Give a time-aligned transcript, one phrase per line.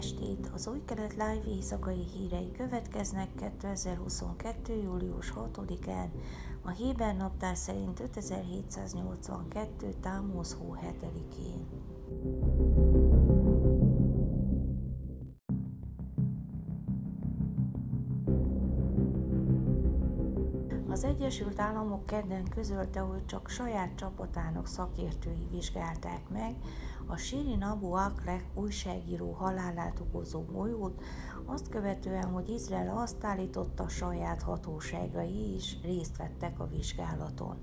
[0.00, 0.50] estét!
[0.54, 4.74] Az új kelet live éjszakai hírei következnek 2022.
[4.82, 6.08] július 6-án,
[6.62, 9.94] a Héber naptár szerint 5782.
[10.00, 11.66] támos hó 7-én.
[20.90, 26.54] Az Egyesült Államok kedden közölte, hogy csak saját csapatának szakértői vizsgálták meg
[27.06, 31.02] a Shirin Abu Akleh újságíró halálát okozó golyót,
[31.44, 37.56] azt követően, hogy Izrael azt állította, saját hatóságai is részt vettek a vizsgálaton.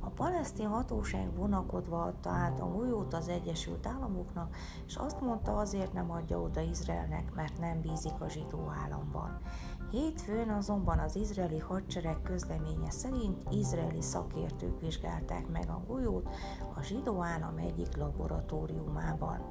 [0.00, 5.92] A palesztin hatóság vonakodva adta át a golyót az Egyesült Államoknak, és azt mondta azért
[5.92, 9.38] nem adja oda Izraelnek, mert nem bízik a zsidó államban.
[9.90, 16.28] Hétfőn azonban az izraeli hadsereg közleménye szerint izraeli szakértők vizsgálták meg a golyót
[16.74, 19.50] a zsidó állam egyik laboratóriumában.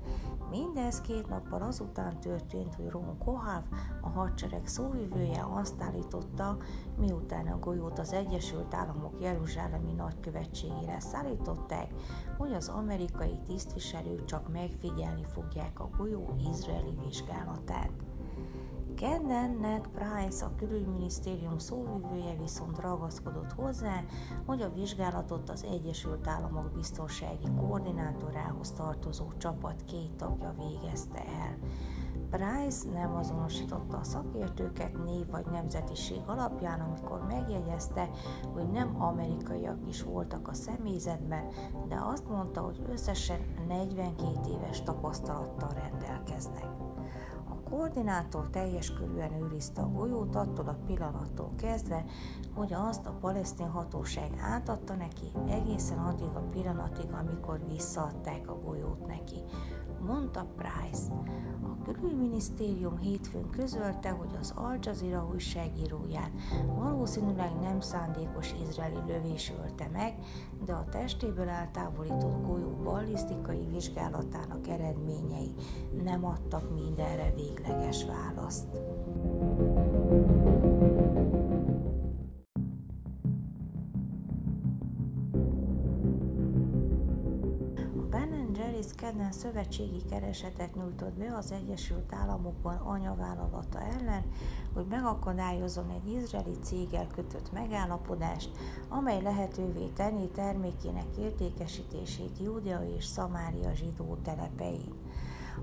[0.50, 3.64] Mindez két nappal azután történt, hogy Ron Kohav,
[4.02, 6.58] a hadsereg szóvivője azt állította,
[6.98, 9.94] miután a golyót az Egyesült Államok Jeruzsálemi
[10.40, 11.94] nagykövetségére szállították,
[12.38, 17.92] hogy az amerikai tisztviselők csak megfigyelni fogják a golyó izraeli vizsgálatát.
[18.96, 24.04] Kedden Ned Price, a külügyminisztérium szóvivője viszont ragaszkodott hozzá,
[24.46, 31.58] hogy a vizsgálatot az Egyesült Államok biztonsági koordinátorához tartozó csapat két tagja végezte el.
[32.30, 38.10] Price nem azonosította a szakértőket név vagy nemzetiség alapján, amikor megjegyezte,
[38.54, 41.48] hogy nem amerikaiak is voltak a személyzetben,
[41.88, 46.68] de azt mondta, hogy összesen 42 éves tapasztalattal rendelkeznek
[47.70, 52.06] koordinátor teljes körűen őrizte a golyót attól a pillanattól kezdve,
[52.54, 59.08] hogy azt a palesztin hatóság átadta neki, egészen addig a pillanatig, amikor visszaadták a golyót
[59.08, 59.44] neki
[60.06, 61.12] mondta Price.
[61.92, 66.32] Külügyminisztérium hétfőn közölte, hogy az Al Jazeera újságíróját
[66.66, 70.14] valószínűleg nem szándékos izraeli lövés ölte meg,
[70.66, 75.54] de a testéből eltávolított golyó ballisztikai vizsgálatának eredményei
[76.04, 78.68] nem adtak mindenre végleges választ.
[89.20, 94.24] Kedden szövetségi keresetet nyújtott be az Egyesült Államokban anyavállalata ellen,
[94.74, 98.50] hogy megakadályozzon egy izraeli céggel kötött megállapodást,
[98.90, 104.94] amely lehetővé tenni termékének értékesítését Júdea és Szamária zsidó telepein.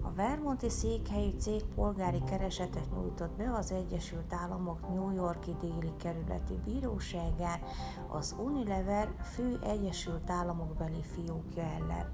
[0.03, 6.59] A Vermonti székhelyű cég polgári keresetet nyújtott be az Egyesült Államok New Yorki déli kerületi
[6.65, 7.61] bíróságán
[8.09, 12.13] az Unilever fő Egyesült Államok beli fiókja ellen.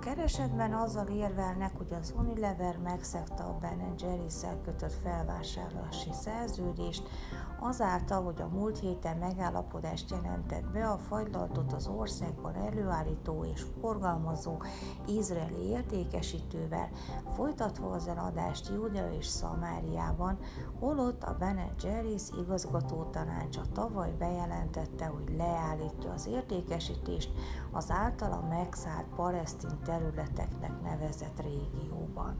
[0.00, 7.02] Keresetben azzal érvelnek, hogy az Unilever megszegte a Ben jerry's kötött felvásárlási szerződést,
[7.60, 14.62] azáltal, hogy a múlt héten megállapodást jelentett be a fagylaltot az országban előállító és forgalmazó
[15.06, 16.88] izraeli értékesítővel,
[17.34, 20.38] folytatva az eladást Júdea és Szamáriában,
[20.78, 27.30] holott a Ben Jerry's igazgató tanácsa tavaly bejelentette, hogy leállítja az értékesítést
[27.72, 32.38] az általa megszállt palesztin területeknek nevezett régióban.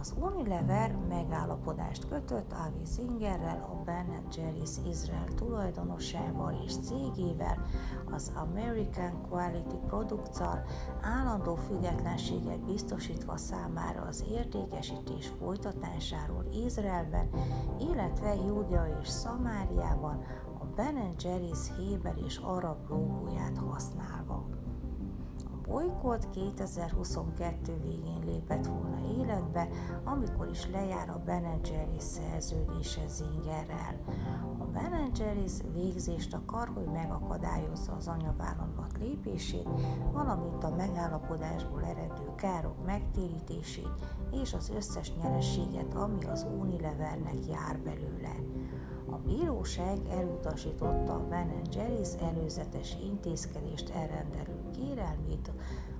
[0.00, 7.66] Az Unilever megállapodást kötött Avi Zingerrel, a Ben Jerry's Izrael tulajdonosával és cégével,
[8.12, 10.40] az American Quality products
[11.00, 17.28] állandó függetlenséget biztosítva számára az értékesítés folytatásáról Izraelben,
[17.78, 20.24] illetve Júdea és Szamáriában
[20.60, 23.85] a Ben Jerry's Héber és arab logóját használva
[25.66, 29.68] bolykott 2022 végén lépett volna életbe,
[30.04, 34.00] amikor is lejár a Ben Jerry's szerződése Zingerrel.
[34.58, 39.68] A Ben Jerry's végzést akar, hogy megakadályozza az anyavállalat lépését,
[40.12, 43.94] valamint a megállapodásból eredő károk megtérítését
[44.42, 48.34] és az összes nyerességet, ami az Unilevernek jár belőle.
[49.16, 55.50] A bíróság elutasította a Ben Jerry's előzetes intézkedést elrendelő kérelmét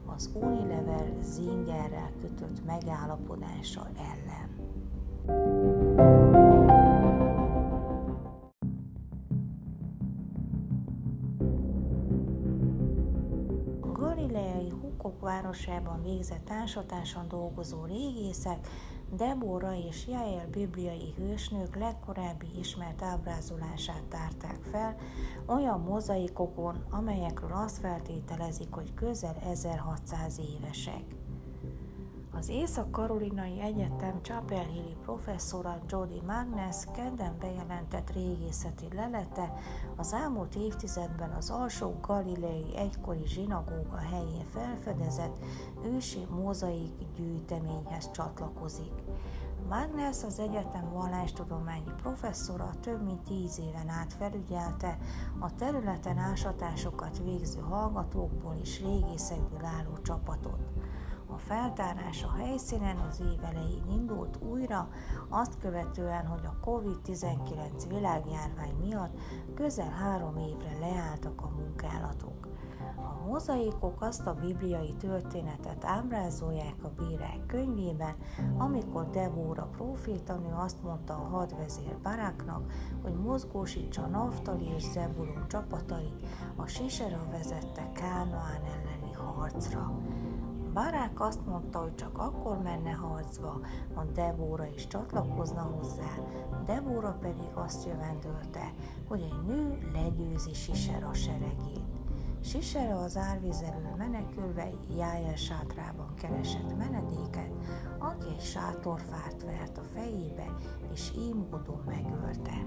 [0.06, 4.48] az Unilever Zingerrel kötött megállapodása ellen.
[13.92, 18.68] Galileai Hukok városában végzett ásatáson dolgozó régészek
[19.12, 24.96] Debora és Jael bibliai hősnők legkorábbi ismert ábrázolását tárták fel
[25.46, 31.04] olyan mozaikokon, amelyekről azt feltételezik, hogy közel 1600 évesek.
[32.38, 39.52] Az Észak-Karolinai Egyetem Chapel Hilli professzora Jody Magnes kedden bejelentett régészeti lelete
[39.96, 45.36] az elmúlt évtizedben az alsó galilei egykori zsinagóga helyén felfedezett
[45.84, 48.92] ősi mozaik gyűjteményhez csatlakozik.
[49.68, 54.98] Magnus az egyetem vallástudományi professzora több mint tíz éven át felügyelte
[55.38, 60.60] a területen ásatásokat végző hallgatókból és régészekből álló csapatot.
[61.28, 64.88] A feltárás a helyszínen az év elején indult újra,
[65.28, 69.18] azt követően, hogy a COVID-19 világjárvány miatt
[69.54, 72.48] közel három évre leálltak a munkálatok.
[72.96, 78.14] A mozaikok azt a bibliai történetet ábrázolják a bírák könyvében,
[78.56, 86.26] amikor Debóra profétanő azt mondta a hadvezér Baráknak, hogy mozgósítsa Naftali és Zebulon csapatait
[86.56, 89.92] a Sisera vezette Kánoán elleni harcra.
[90.76, 93.60] Barák azt mondta, hogy csak akkor menne harcba,
[93.94, 96.14] ha Debóra is csatlakozna hozzá,
[96.66, 98.72] Debóra pedig azt jövendölte,
[99.08, 101.84] hogy egy nő legyőzi Sisera seregét.
[102.40, 107.52] Sisera az árvíz elől menekülve Jájel sátrában keresett menedéket,
[107.98, 110.54] aki egy sátorfát vert a fejébe,
[110.92, 111.36] és így
[111.84, 112.66] megölte.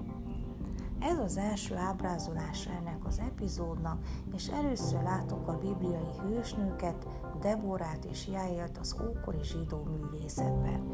[1.00, 4.04] Ez az első ábrázolása ennek az epizódnak,
[4.34, 7.06] és először látok a bibliai hősnőket,
[7.40, 10.86] Deborát és Jájelt az ókori zsidó művészetben.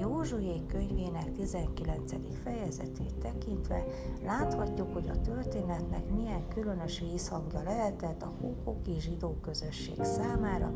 [0.00, 2.12] Józsué könyvének 19.
[2.42, 3.84] fejezetét tekintve
[4.24, 10.72] láthatjuk, hogy a történetnek milyen különös vízhangja lehetett a hókoki zsidó közösség számára,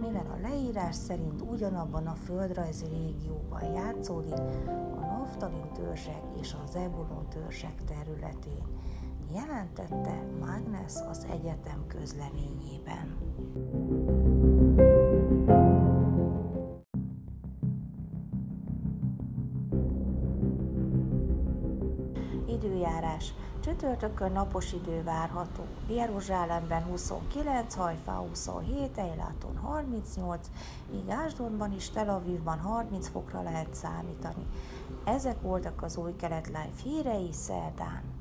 [0.00, 4.40] mivel a leírás szerint ugyanabban a földrajzi régióban játszódik
[4.96, 8.66] a Naftalin törzsek és a Zebulon törzsek területén,
[9.34, 13.16] jelentette Magnes az egyetem közleményében.
[22.50, 23.34] Időjárás.
[23.60, 25.62] Csütörtökön napos idő várható.
[25.88, 30.50] Jeruzsálemben 29, Hajfá 27, Eiláton 38,
[30.90, 34.46] míg Ásdonban és Tel Avivban 30 fokra lehet számítani.
[35.04, 38.19] Ezek voltak az új kelet live hírei szerdán.